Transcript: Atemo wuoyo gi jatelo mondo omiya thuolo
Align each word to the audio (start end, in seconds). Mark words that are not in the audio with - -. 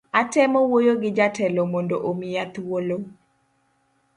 Atemo 0.19 0.59
wuoyo 0.69 0.93
gi 1.01 1.09
jatelo 1.17 1.61
mondo 1.71 1.95
omiya 2.09 2.43
thuolo 2.53 2.97